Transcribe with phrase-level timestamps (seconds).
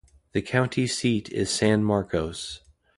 [0.31, 2.61] The county seat is San Marcos.